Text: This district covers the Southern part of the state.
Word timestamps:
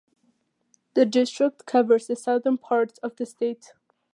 This 0.95 1.07
district 1.09 1.67
covers 1.67 2.07
the 2.07 2.15
Southern 2.15 2.57
part 2.57 2.97
of 3.03 3.15
the 3.17 3.25
state. 3.27 3.73